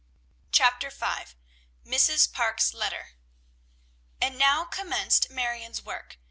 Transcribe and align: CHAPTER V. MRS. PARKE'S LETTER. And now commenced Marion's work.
CHAPTER 0.51 0.89
V. 0.89 1.05
MRS. 1.85 2.33
PARKE'S 2.33 2.73
LETTER. 2.73 3.11
And 4.19 4.35
now 4.35 4.65
commenced 4.65 5.29
Marion's 5.29 5.83
work. 5.85 6.17